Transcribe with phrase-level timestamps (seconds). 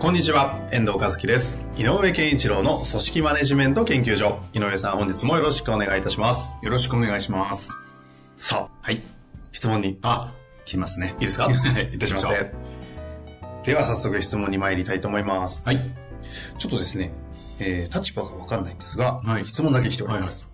[0.00, 1.60] こんにちは、遠藤和樹です。
[1.76, 4.38] 井上健一郎の組織マネジメント研究所。
[4.54, 6.54] 井上さん、本日もよろしくお願いいたします。
[6.62, 7.76] よろしくお願いします。
[8.38, 9.02] さあ、はい。
[9.52, 10.32] 質問に、あ、
[10.64, 11.14] 来ますね。
[11.20, 11.50] いいですか？
[11.50, 12.52] はい、いってしまっ行きて。
[13.72, 15.66] では、早速質問に参りたいと思います。
[15.66, 15.94] はい。
[16.58, 17.12] ちょっとですね、
[17.60, 20.48] えー、立場がわかんないんですが、はい質問だけ来ております。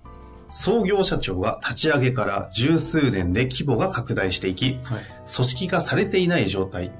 [0.50, 5.04] 創業社長が立ち上げから十数年で規模が拡大していき、はい。
[5.32, 6.90] 組織化されていない状態。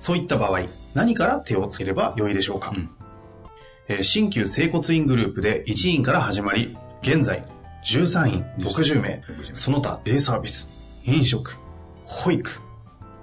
[0.00, 0.62] そういった場合、
[0.94, 2.90] 何から手をつければよいでしょうか、うん
[3.88, 7.44] えー新旧整骨院グループで1院から始まり、現在
[7.84, 10.66] 13院60名、その他デイサービス、
[11.04, 11.56] 飲食、
[12.04, 12.50] 保育、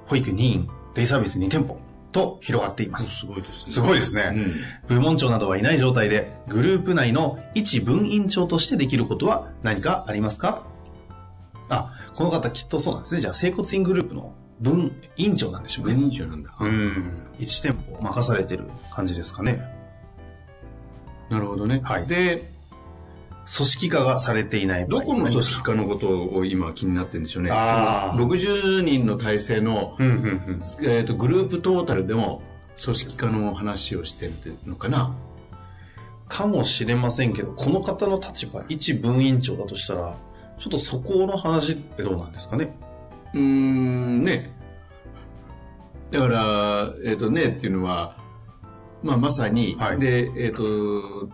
[0.06, 1.80] 保育2院、デイサービス2店舗
[2.12, 3.20] と広がっています。
[3.20, 3.72] すごいですね。
[3.72, 4.36] すごいですね。
[4.88, 10.64] 部門長などはいない状態で、グループ内の一分院長としてできることは何かありますか？
[11.70, 13.22] あ、この方きっとそうなんですね。
[13.22, 16.10] じゃあ、整骨院グループの分院長なんでしょう分ね。
[16.10, 16.56] 人長なんだ。
[16.60, 17.24] うん。
[17.40, 19.62] 1店舗任されてる感じですかね。
[21.30, 21.82] なるほどね。
[21.84, 22.50] はいで、
[23.56, 27.52] 組織化がされていないどこの組織化のことを今気になってるんでしょうね。
[27.52, 30.60] あーその60人の体制の、うんうんうん。
[30.84, 32.42] えー、とグループトータルでも
[32.84, 34.34] 組織化の話をしてる
[34.66, 35.16] のかな。
[36.28, 40.18] かもしれませんけど、この方の立場、一分院長だとしたら、
[40.60, 42.76] ちょっとそこの話ってどうなんですかね。
[43.34, 44.56] うーん、ね。
[46.12, 48.16] だから、えっ、とねっていうのは、
[49.04, 51.30] まあまさに、はいで、えっ、と、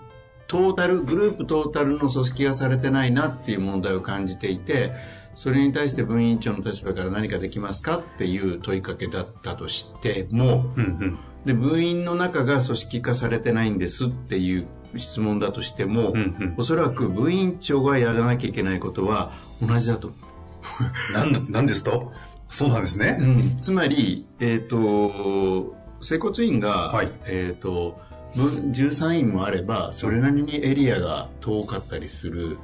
[0.47, 4.93] トータル、グループトータルの組織がされてないなっていう問題を感じていて、
[5.35, 11.19] それに対して分院長の立場から何かできますかっていう問いかけだったとしても、うんうん。
[11.45, 16.55] で、部員の中が組織化されてないんですっていう質問だとしても、うんうん。
[16.57, 19.33] おそらく部員長がやらなきゃいけないことは
[19.65, 20.32] 同じだと思う。
[21.13, 22.11] なんだ、なんですと？
[22.49, 23.17] そうなんですね。
[23.19, 27.99] うん、つまり、えっ、と、整骨院が、はいえっ、と、
[28.35, 32.57] 分13院もあれば、それなりにエリアが遠かったりする、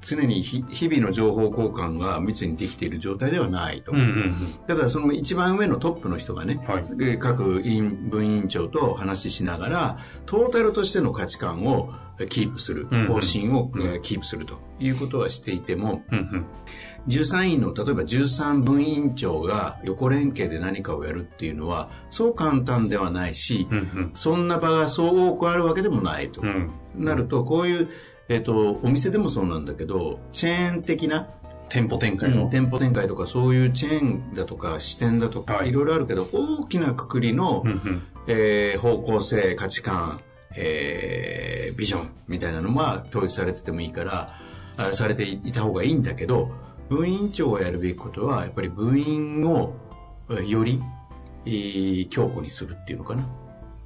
[0.00, 3.92] 常にひ日々の情報交換が密にできている状態ではないと。
[3.92, 4.54] うんうんうん。
[4.66, 16.46] ただその一番上のトップの人がね、はいで各院分院長と話ししながら、トータルとしての価値観をえキープする、うんうん方針をキープするということはしていても、うんうん。
[17.08, 24.10] 13位の例えば13分委員長が横連携で何かをやるっていうのはそう簡単ではないし、うんうん。
[24.14, 26.70] そんな場がそう多くあるわけでもないと、うん。
[26.94, 27.88] なるとこういう、
[28.28, 31.28] えっとお店でもそうなんだけどチェーン的な、
[31.68, 32.48] 店舗展開の。
[32.50, 38.02] 店舗展開とかそういうチェーンだとか支店だとか、はいい、ろいろあるけど大きなくくりの、うんうん。
[38.28, 40.20] えー方向性価値観、
[40.56, 44.34] えービジョンみたいなのは統一されててもいいから
[44.76, 46.50] あされていた方がいいんだけど
[46.88, 49.74] 分院長がやるべきことはやっぱり分院を
[50.30, 50.80] えーより、
[51.46, 53.26] えー強固にするっていうのかな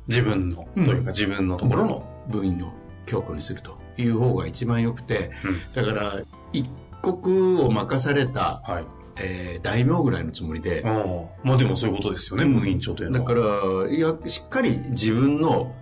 [0.08, 2.12] 自分の、うんというか自分のところの。
[2.28, 2.72] 分院を
[3.06, 6.20] 強固にするという方が一番良くてうんだから
[6.52, 6.68] 一
[7.02, 8.84] 国を任された、はい。
[9.22, 11.04] えー大名ぐらいのつもりでああ。
[11.44, 13.28] まあでもそういうことですよね、うん部員長というのは。
[13.28, 13.40] だか
[13.86, 15.72] らいやしっかり自分の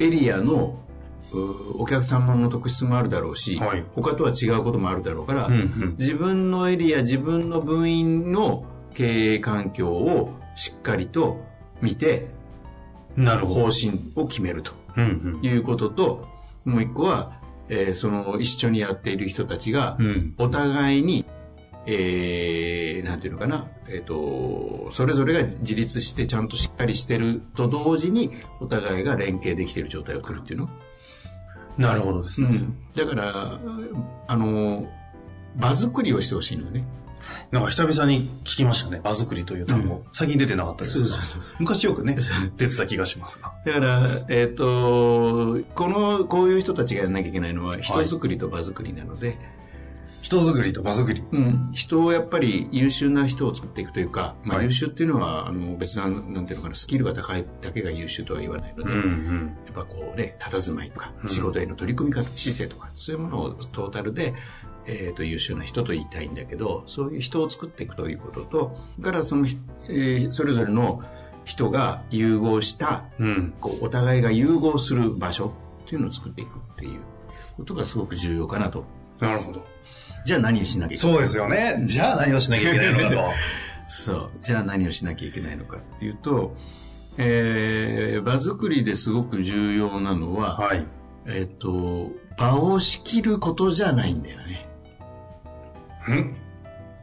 [0.00, 0.78] エリアの
[1.32, 5.96] うお客様の特質もあるだろうし、はい他とは違うこともあるだろうから、うんうん。
[5.98, 11.44] 自分のエリア自分の部員の経営環境をしっかりと
[11.80, 12.28] 見て
[13.16, 13.46] なる。
[13.46, 16.26] 方針を決めるとうんいうことと
[16.64, 19.98] もう一個は、えーその一緒にやっている人たちが。
[20.38, 21.24] お互いに、
[21.92, 30.68] えー、なんていうのかな、えっ、と、それぞれが自立してちゃんとしっかりしてると同時に、お互いが連携できている状態を作るっていうの？
[31.78, 32.64] なるほどですね。
[32.94, 33.58] だから、
[34.28, 34.88] あの、
[35.56, 36.84] 場作りをしてほしいのよね。
[37.50, 39.96] なんか久々に聞きましたね、場作りという単語。
[39.96, 42.16] うん最近出てなかったですがそうそうそう昔よくね、
[42.56, 43.52] 出てた気がしますが。
[43.64, 49.38] だから、えっ、と、この、こういう人たちがやらなきゃいけないのは、人作りと場作りなので、
[50.30, 51.24] 人作りと場作り。
[51.32, 64.34] うん、人をやっぱり優秀な人を作っていくというか、まあ、はい優秀っていうのは、あの別な、なんていうのかな、スキルが高いだけが優秀とは言わないので、んやっぱこうね、佇まいとかう、ん仕事への取り組み方、姿勢とか、そういうものをトータルで、
[64.86, 69.48] ええー、と優秀な人と言いたいんだけど、そういう人を作っていくということと、からその、
[69.88, 71.02] えーそれぞれの
[71.44, 73.54] 人が融合した、うん。
[73.60, 75.52] こうお互いが融合する場所
[75.86, 77.00] っていうのを作っていくっていう
[77.56, 78.84] ことがすごく重要かなと。
[79.18, 79.66] なるほど。
[80.30, 81.82] じゃあ何をしなきゃいけないそうですよね。
[81.86, 83.30] じゃあ何をしなきゃいけないのかと。
[83.92, 84.30] そう。
[84.38, 86.56] じゃあ何をしなきゃいけないのかっていうと、
[87.18, 90.86] えー、場作りですごく重要なのは、はい。
[91.26, 94.68] えっ、と、場を仕切ることじゃないんだよね。
[96.08, 96.36] ん？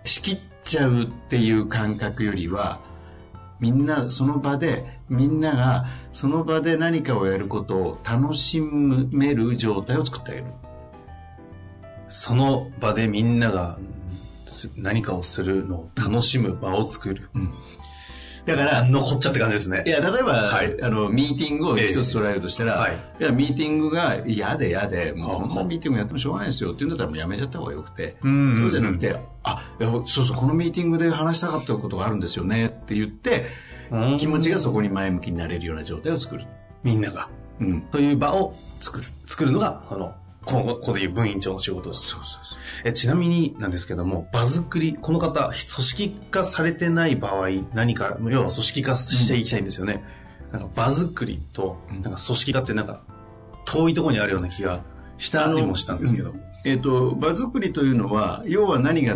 [0.06, 2.80] 仕切っちゃうっていう感覚よりは、
[3.60, 10.46] みんなその場で、みんながその場で何かをやることを楽しめる状態を作ってあげる。
[12.10, 13.78] その場でみんなが
[14.48, 17.30] す何かをするのを楽しむ場を作る。
[18.46, 19.90] だから、残っちゃって感じですねい。
[19.90, 29.62] や、例えば、はいあの、ミーティングを一つ捉えるとしたら、はいいや、ミーティングが嫌で嫌で、もうあこんなミーティングやってもしょうがないですよっていうんだったらもうやめちゃった方がよくて、うんそうじゃなくて、あ、
[30.06, 33.48] そうそう、このミーティングで話したかったことがあるんですよねって言って、
[33.92, 36.46] うん気持ちがそこに前向きになれるような状態を作る。
[36.84, 37.30] みんなが。
[37.60, 37.82] うん。
[37.82, 39.06] という場を作る。
[39.26, 40.14] 作るのが、あの、
[40.48, 41.94] ここここでいう分院長の仕事。
[41.94, 42.42] そうそう
[42.86, 50.04] えちなみになんですけども、場作り、この方、組織化されてない場合、何か、要は組織化していきたいんですよね。
[50.52, 53.02] なんか場作りと、うんなんか組織化ってなんか、
[53.66, 54.82] 遠いところにあるような気が
[55.18, 56.34] したりもしたんですけど。
[56.64, 59.16] えっ、と、場作りというのは、要は何が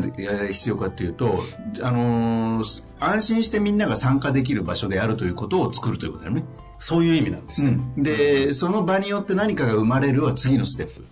[0.52, 1.44] 必要かというと、
[1.82, 6.44] あのー安心してみんなが参加できる場所であるということを作るということだよね。
[6.78, 7.80] そういう意味なんですね。
[7.98, 11.04] で、その場によって何かが生まれるは次のステップ。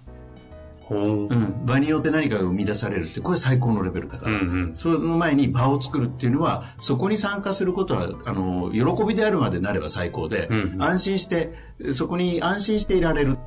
[0.89, 4.41] ほううん、場によって何かが生み出されるってこれ最高のレベルだから、うんう
[4.71, 4.75] ん。
[4.75, 10.83] その前に場を作るっていうのはそこに参加することはあの喜びであるまでなれば最高で、うんうん。
[10.83, 11.53] 安心して
[11.93, 13.37] そこに安心していられる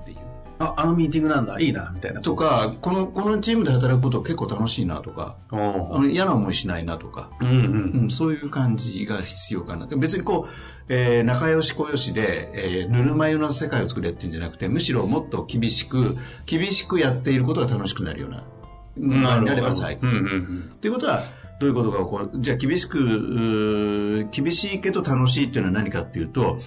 [0.62, 2.20] あ、あのミーティングなんだ、いいな、みたいな。
[2.20, 8.00] とかこのこのチームで働くこと結構楽しいなとかおあーの嫌な思いしないなとか、うんうん。
[8.02, 9.86] うん、そういう感じが必要かな。
[9.86, 10.52] 別にこう、
[10.88, 16.16] えー仲良し小良しで、えーぬるま湯な世界を作れっていうんじゃなくてむしろもっと厳しく
[16.46, 18.44] 厳しくやっていることが楽しくなるような
[18.96, 20.06] ななれば最高。
[20.06, 20.72] うんうんうん。
[20.80, 21.22] ということは、
[21.60, 22.30] どういうことが起こる？
[22.34, 26.58] じゃあ厳しく、厳しいけど楽しいっていうのは何かっていうと、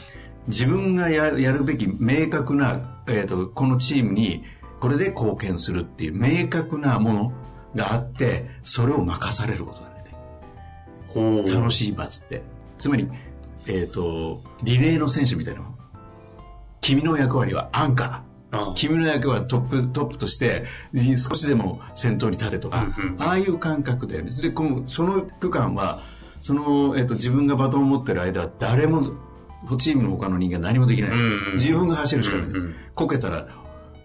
[0.48, 4.44] 自分がややるべき明確な、えー、とこのチームに
[4.80, 7.32] これで貢献するっていう明確なもの
[7.76, 11.52] があって、それを任されることだよね。
[11.52, 12.44] 楽しい場つって。
[12.78, 13.10] つまり、
[13.68, 15.76] えっ、と、リレーの選手みたいなの。
[16.82, 18.70] 君の役割はアンカー。
[18.70, 20.66] あ君の役はトップ、トップとして、
[21.18, 24.32] 少しでも先頭に立てとか、うんうんああいう感覚だよね。
[24.32, 26.00] で、この、その区間は、
[26.42, 29.14] その、えっ、と、自分がバトンを持ってる間、誰も、
[29.78, 31.12] チームの他の人間何もできない。
[31.54, 32.48] 自分が走るしかない。
[32.94, 33.48] こけたら、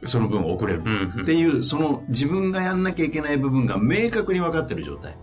[0.07, 0.83] その分遅れる。
[1.23, 5.17] っていう、その自分がやんなきゃいけない部分が明確に分かってる状態。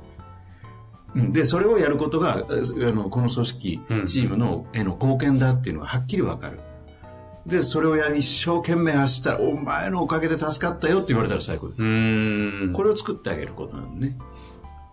[1.16, 6.60] うんで、それをやることが、えあのこの組織うん、チームのへの貢献だっていうのがはっきり分かる。
[7.48, 11.68] で、それをや一生懸命走ったら、お前のおかげで助かったよって言われたら最高。
[11.68, 11.74] こ
[12.84, 14.18] れを作ってあげることなのね。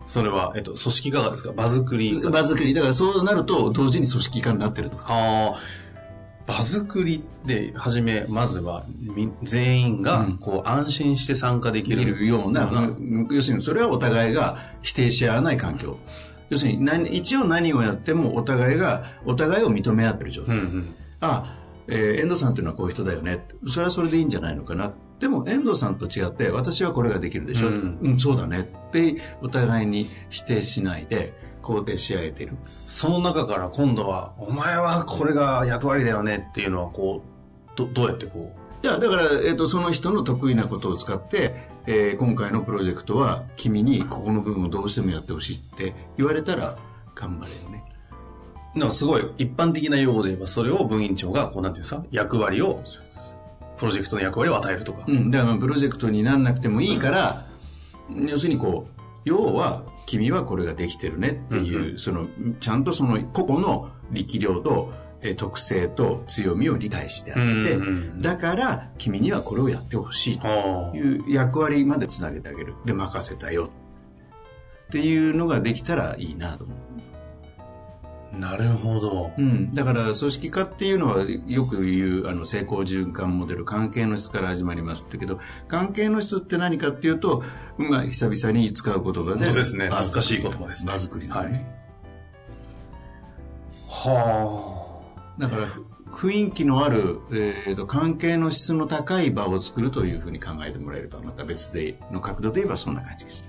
[0.06, 1.52] それは、えっと、組織化ですか？
[1.52, 2.20] 場作り。
[2.20, 2.74] 場作り。
[2.74, 4.96] だからそうなると、同時に組織化になってると。
[4.98, 5.54] ああ、
[6.46, 11.96] 場作りで、はじめ、まずは、み全員がうん、こう、安心して参加できる。
[11.96, 12.90] できるような、
[13.30, 15.96] 要するにそれはお互いが否定し合わない環境。
[16.50, 20.58] 要するに何、一応何をやってもお互いが、お互いを認め合ってる状態。
[20.58, 20.94] うんうん。
[21.20, 21.58] あ、
[21.88, 23.46] えー遠藤さんというのはこういう人だよね。
[23.68, 24.92] それはそれでいいんじゃないのかな。
[25.20, 27.68] でも遠藤さんと違って私はこれができるでしょ。
[27.68, 28.60] ううんん、そうだね。
[28.60, 32.56] ってお互いに否定しないで肯定し合えている。
[32.86, 38.52] その中から今度は、お前はこれが役割だよねっていうのは、こう、ど、どうやってこ
[38.82, 46.78] いや、だから、えっ、と、その人の得意なことを使って、えー今回のプロジェクトは君にここの部分をどうしてもやってほしいって言われたら
[47.14, 47.84] 頑張れるね。
[48.74, 52.82] う、なんかすごい一般的な用語で言えば、それを分院長が、こう、なんていうんですか、役割を、
[53.76, 55.04] プロジェクトの役割を与えるとか。
[55.06, 57.44] うん、だからプロジェクトになんなくてもいいから、
[58.26, 62.26] 要するにこう、要は、君はこれができてるねっていう、うんうその、
[62.60, 70.46] ちゃんとその個々の力量と、えー特性と強みを理解してあげて、うんうんうんだから君にはこれをやってほしいと
[70.94, 72.74] いう役割までつなげてあげる。
[72.84, 73.70] で、任せたよ。
[74.88, 76.76] っていうのができたらいいなと思う。
[78.38, 79.32] なるほど。
[79.36, 85.38] うん、だから組織化っていうのはよく言うあの成功循環モデル関係の質から始まりますってけど
[85.68, 87.42] 関係の質って何かっていうと、
[87.76, 89.88] まあ、久々に使う言葉で本当ですね。
[89.88, 90.92] 場懐かしい言葉ですね。
[90.92, 91.66] 場作りだね、
[93.88, 95.00] は
[95.38, 95.66] だから
[96.14, 103.44] 雰囲気のある、えーと、関係の質の高い場を作るというふうに考えてもらえればまた別での角度で言えばそんな感じです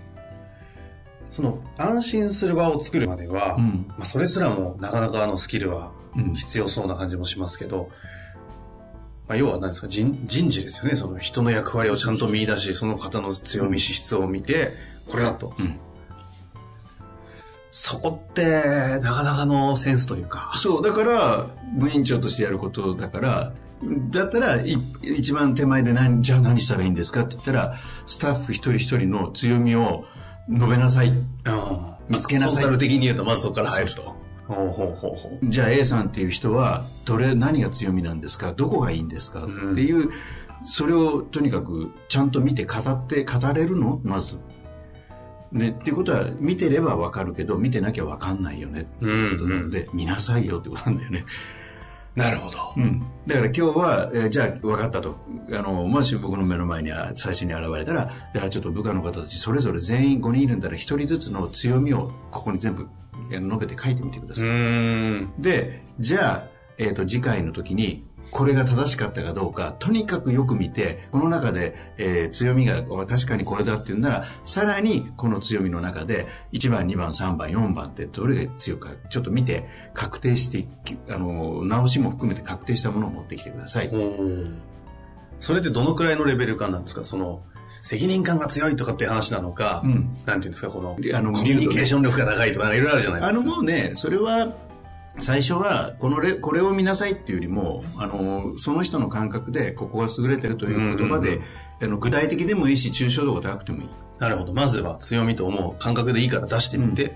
[1.35, 5.91] その安心する場を作るまでは、うん、まあ、それすらもなかなかあのスキルは
[6.33, 7.89] 必要そうな感じもしますけど、
[9.27, 10.95] まあ、要は何ですか人人事ですよね。
[10.95, 14.69] その人の役割をちゃんと見出しその方の強み資質を見て
[15.11, 15.75] これだと、うん、
[17.69, 18.61] そこって
[19.01, 20.53] なかなかのセンスというか。
[20.55, 23.53] そうだから部員長としてやることだから
[24.09, 24.61] だったら
[25.01, 27.77] 一番手前で何じゃあ何したらいいんですかって言ったら
[28.07, 30.05] スタッフ一人一人の強みを
[30.49, 31.11] 述べなさい。
[32.07, 32.63] 見つけなさい。
[32.63, 34.15] コンサル的に言うとまずそこから入ると。
[34.47, 38.53] ほうほうほうほうじゃあ A さんっていう人はどれ何が強みなんですか？
[38.53, 40.11] どこがいいんですか、うん、っていう
[40.63, 43.99] それをとにかくちゃんと見て語って語れるの？
[44.03, 44.37] まず。
[45.51, 51.25] ね、っていうことは見てればわかるけど見てなきゃわかんないよねっていうことなので、うんうん、見なさいよってことなんだよね。
[52.15, 52.57] なるほど。
[52.77, 53.01] うん。
[53.27, 55.17] だから今日は、えー、じゃあ分かったと。
[55.51, 62.87] あの、もし僕の目の前に最初に現れたら、じゃあちょっと部下の方たちそれぞれ全員5人いるんだら1人ずつの強みをここに全部
[63.29, 65.41] 述べて書いてみてください。
[65.41, 80.67] で、じゃあ、えっ、ー、と、次回の時に、これが正しかったかどうか、とにかくよく見て、この中で、えー、強みが確かにこれだって言うんなら、さらにこの強みの中で、1番、2番、3番、4番ってどれが強いか、ちょっと見て、確定して、
[81.09, 83.91] あの、直しも含めて確定したものを持ってきてください。
[85.39, 87.03] それってどのくらいのレベル感なんですか？
[87.03, 87.41] その、
[87.83, 93.39] 責任感が強いとかっていう話なのか、うん、なんていうんですか、この、あのコミュニケーション力が高いとか、いろいろあるじゃないですか。
[93.39, 94.55] あのもうね、それは、
[95.19, 101.41] 最初はこのレこれを見なさいっていうよりもあのその人の感覚でここが優れてるという言葉で、
[101.81, 103.89] あの具体的でもいいし抽象度が高くてもいい。
[104.19, 104.53] なるほど。
[104.53, 107.15] まずは強みと思う感覚でいいから出してみて、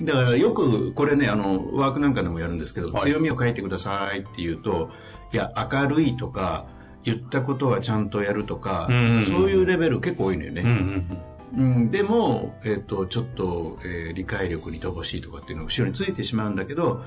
[0.00, 4.90] うん、だからよくこれねあのワークなんかでもやるんですけど、はい、強みを書いてくださいって言うと
[5.32, 6.66] いや明るいとか
[7.04, 8.88] 言ったことはちゃんとやるとか、
[9.26, 11.18] そういうレベル結構多いのよね、うんうん
[11.54, 17.02] うん、でも、えっ、ー、と、ちょっと、えー、理解力に乏しいとかっていうのが後ろについてしまうんだけど、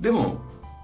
[0.00, 0.40] でも、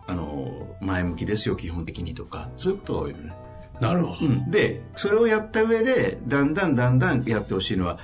[0.06, 3.32] あの、前向きですよ、基本的にとか、そういうことが多いのね。
[3.80, 7.99] なるほど、うん、で、それをやった上で、だんだんだんだんやってほしいのは、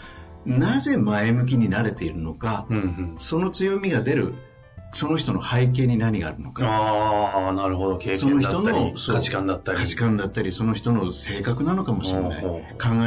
[0.45, 4.35] なぜ前向きになれているのか、うんうん、その強みが出る、
[4.93, 6.67] その人の背景に何があるのか。
[6.67, 7.97] ああ、なるほど。
[7.97, 9.79] 経験だったり、価値観だったり。
[9.79, 12.43] 価値観だったり、その人の性格なのかもしれない。
[12.43, 12.59] 考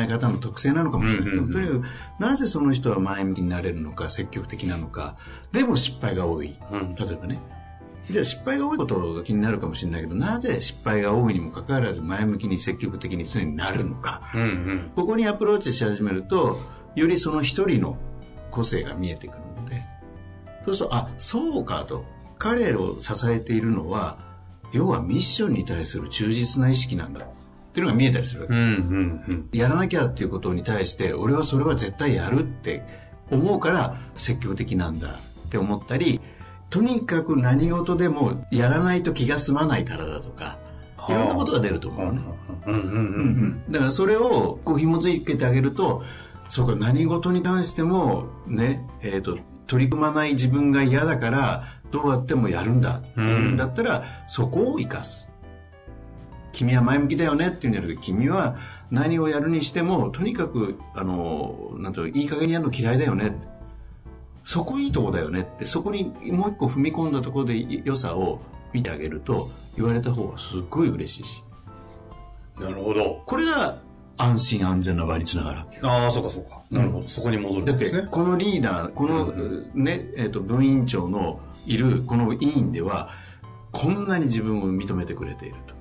[0.02, 1.30] え方の特性なのかもしれない。
[1.30, 1.84] うんうんうん、とにかく、
[2.20, 5.18] なぜその人は前向きになれるのか、積極的なのか、
[5.52, 6.56] でも失敗が多い。
[6.72, 7.40] うん、例えばね。
[8.10, 14.30] じゃあ失敗が多いことが気になるかもしれないけど、なぜ失敗が多いにもかかわらず前向きに積極的に常になるのか。
[14.34, 16.60] うんうん、ここにアプローチし始めると、
[16.96, 17.98] よりその一人の
[18.52, 19.84] 個性が見えてくるので、
[20.66, 22.06] そうすると、あ、そうかと。
[22.38, 24.18] 彼らを支えているのは、
[24.72, 27.22] 要はミッションに対する忠実な意識なんだ。
[27.22, 27.28] っ
[27.76, 28.66] ていうのが見えたりするわけ、うんうん
[29.28, 32.84] うん、やらなきゃっていうことに対して、俺はそれは絶対やるって
[33.30, 36.22] 思うから積極的なんだって思ったり、
[36.70, 40.58] とにかく何事でもやらないと気が済まないからだとか、
[41.08, 42.22] いろんなことが出ると思うね。
[43.70, 46.04] だからそれをこう紐づけてあげると、
[46.48, 53.02] そうか、何事に関してもね、えっ、ー、と、取り組まない自分が嫌だから、どうやってもやるんだ。
[53.16, 55.30] うん、だったら、そこを生かす。
[56.52, 58.58] 君は前向きだよねっていうんじゃなくて、君は
[58.92, 63.36] 何をやるにしても、とにかく、あの、なんと、いい加減にやるの嫌いだよね。
[64.46, 68.40] そこいいとこだよねってそこにもう一個踏み込んだところで良さを
[68.74, 71.44] 見てあげると言われた方がすっごい嬉しいし。
[72.60, 73.24] なるほど。
[73.26, 73.82] これが
[74.18, 76.62] 安心安全な場につながるああそうかそうか。
[76.70, 77.98] なるほど、うん、そこに戻るんですね。
[77.98, 79.32] だってこのリーダーこの、
[79.74, 83.10] ねえーと、分院長のいるこの委員では
[83.72, 85.76] こんなに自分を認めてくれていると。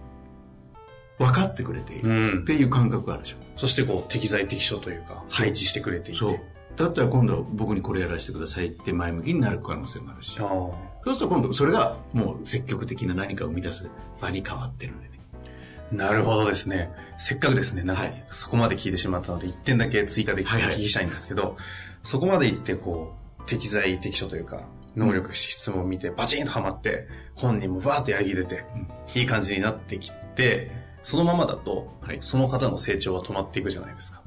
[1.19, 6.19] 分かってくれているっていう感覚があるでしょ、うん、そしてこう適材適所というか配置してくれていて。
[6.19, 6.41] そう
[6.77, 10.37] だったら今度は僕にこれやらせてくださいって前向きになる可能性もあるし。
[10.37, 13.89] そうすると今度それがもう積極的な何かを生み出す
[14.21, 15.21] 場に変わってるんでね。
[15.93, 16.91] なるほどですね。
[17.19, 17.83] せっかくですね。
[17.83, 21.61] なんかそこまで聞いてしまったので1点だけ追加でお聞きしたいんですけど、はいはい、
[22.03, 24.67] そこまで言ってこう適材適所というか
[24.97, 28.65] 能力資質も見てバチンとはまって本人もバーッとやり出て、
[29.15, 30.71] いい感じになってきて
[31.03, 34.23] そのままだと、その方の成長は止まっていくじゃないですか。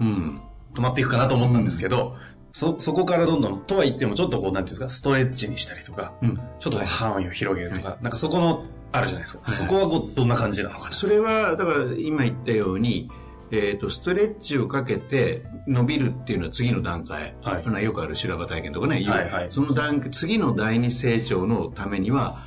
[0.00, 0.42] うん。
[0.74, 2.16] 止まっていくかなと思ったんですけど、
[2.52, 9.40] そ、そこからどんどん、とは言ってもちょっとこう、なんていうんですか、ストレッチにしたりとか、うん、ちょっと範囲を広げるとか、はい、なんかそこの、あるじゃないですか。
[9.44, 10.92] はい、そこはこう、どんな感じなのかな。
[10.92, 13.10] それは、だから今言ったように、
[13.50, 17.34] えっ、ー、と、ストレッチをかけて伸びるっていうのは次の段階。
[17.42, 17.84] はい。
[17.84, 22.38] よくある修羅場体験とかね、はいはい、その段階、次の第二成長のためには、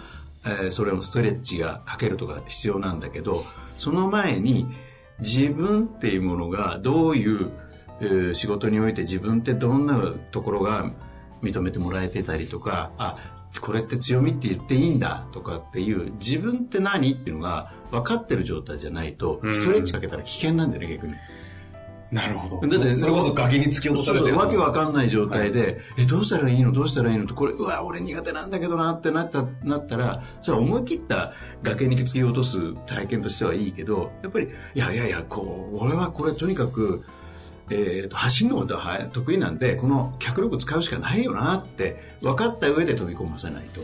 [0.43, 3.45] えーそれもストレッチがかけるとか必要なんだけど、
[3.77, 4.67] その前に
[5.19, 7.70] 自分っていうものがどういう、えー
[8.33, 10.91] 仕事において自分ってどんなところが
[11.41, 13.15] 認めてもらえてたりとか、あ、
[13.59, 21.13] これって強みって言っていいんだとかっていう自分って何っていうのが分かってる状態じゃないと、うんストレッチかけたら危険なんだよね、逆に。
[22.11, 22.67] なるほど。
[22.67, 26.73] だってそれこそ崖に突き落とされてるわけわかんない状態で、え、どうしたらいいの？
[26.73, 27.23] どうしたらいいの？
[27.23, 31.31] って、これ、うわ、俺苦手なんだけどなってなった、なったら、それは思い切った
[31.63, 37.05] 崖に突き落とす体験としてはいいけど、やっぱり、いやいやいや、こう、俺はこれとにかく、
[37.71, 43.81] えーと、走るのがは得意なんで、この脚力使うしかないよなって、分かった上で飛び込ませないと、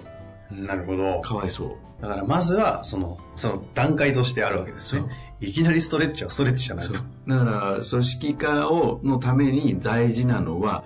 [0.51, 1.21] なるほど。
[1.21, 2.01] かわいそう。
[2.01, 5.03] だからまずは、その、その段階としてあるわけですね。
[5.39, 6.93] いきなりストレッチはストレッチじゃないと。
[6.93, 10.83] だから組織化をのために大事なのは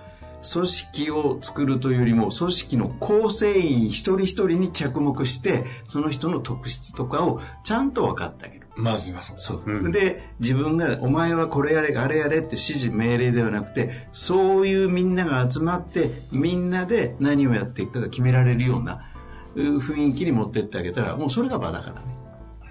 [0.52, 8.61] 組織を作るというよりも組織の構成員一人一人に着目してその人の特質とかをちゃんと分かってあげる。
[8.76, 9.36] まずはそう。
[9.38, 9.62] そう。
[9.66, 19.12] うんで、自分が、お前はこれやれ、あれやれって指示命令ではなくて、そういうみんなが集まって、みんなで何をやっていくかが決められるような
[19.54, 22.22] う雰囲気に持ってってあげたら、もうそれが場だからね。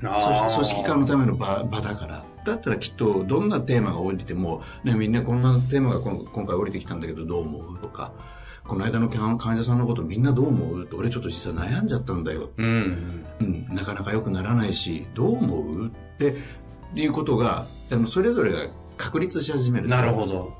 [0.01, 8.11] 組織化のための場場だからだったらきっとどんなテーマが降りても、ね、みんなこんなテーマが今今回降りてきたんだけどどう思うとか
[8.71, 10.87] この間の患患者さんのことみんなどう思う？
[10.93, 13.25] 俺ちょっと実は悩んじゃったんだよ、うん。
[13.41, 15.87] うん、なかなか良くならないしどう思う？
[15.87, 16.35] ってっ
[16.95, 20.53] ていうことがあのそれぞれが確立し始めるなるほど。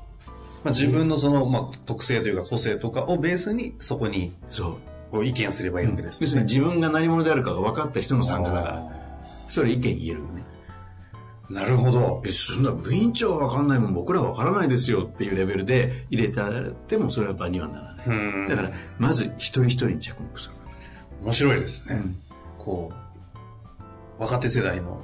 [0.62, 4.76] まあ、自分のその、まあ、特性というか個性とかをベースにそこにそう
[5.10, 8.82] こう意見すればいいわけです要するに自分が何者であるかが分かった人の参加だからら。
[9.48, 10.44] それ意見言えるよね
[11.48, 12.22] なるほど。
[12.26, 16.40] え、そんな部員長は分かんないもん僕らは分からないですよっていうレベルで入れて
[16.88, 17.91] てもそれは場にはならない。
[18.06, 18.48] うん。
[18.48, 20.54] だから、まず一人一人に着目する。
[21.22, 21.94] 面白いですね。
[21.96, 22.16] うん
[22.64, 22.92] こ
[24.18, 25.02] う、若手世代の、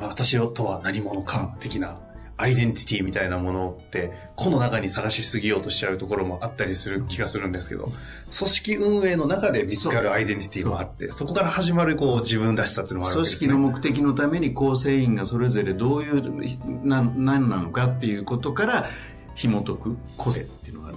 [0.00, 1.96] 私とは何者か的な
[2.36, 13.52] アイデンティティみたいなものって、個の中に探しすぎようとしちゃうところもあったりする気がするんですけど、組織運営の中で見つかるアイデンティティもあって、そこから始まるこう自分らしさっていうのもあるわ組けですね。
[13.52, 18.90] 織の目的のために構成員がそれぞれどういう、な何なのかっていうことから
[19.36, 20.96] 紐解く個性っていうのがある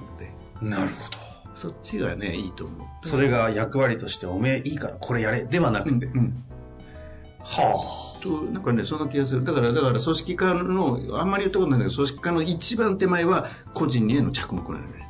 [0.66, 1.18] なるほど。
[1.54, 3.08] そっちがね、いいと思う。
[3.08, 6.44] それが役割として、おめえいいからこれやれではなくて、うん。
[7.40, 9.44] はと、なんかね、そんな気がする。
[9.44, 15.08] だから、だから組織化の、あんまり言ったことないんだけど、組織化の一番手前は個人への着目なのね。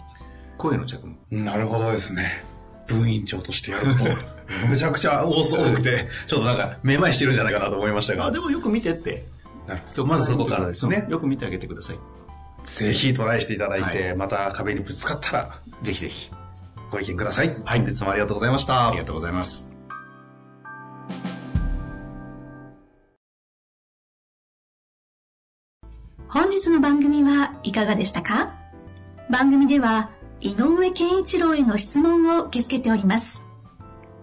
[0.57, 1.15] 声の着目。
[1.15, 2.43] あ、なるほどですね。
[2.87, 4.05] 分院長としてやると、
[4.69, 8.25] むちゃくちゃ多そう多くて、ちょっとなんか、めまいしてるんじゃないかなと思いましたが。
[8.25, 9.25] あ、でもよく見てって。
[9.67, 11.07] なるほどまずそこからですね。
[11.09, 11.99] よく見てあげてください。
[12.65, 16.31] ぜひトライしていただいて、はまた壁にぶつかったら、ぜひぜひ。
[16.91, 17.55] ご意見ください。
[17.63, 18.89] はい、本日もありがとうございました。
[18.89, 19.69] ありがとうございます。
[26.27, 28.55] 本日の番組はいかがでしたか？
[29.29, 30.09] 番組では
[30.41, 33.41] 井上健一郎への質問を受け付けております。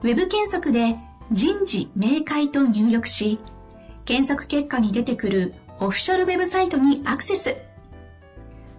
[0.02, 0.96] ウェブ検索で
[1.30, 3.38] 人事明快と入力し、
[4.04, 7.56] 検索結果に出てくるオフィシャルウェブサイトにアクセス。